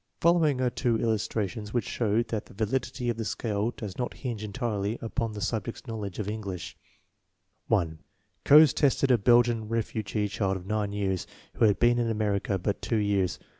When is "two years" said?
12.81-13.37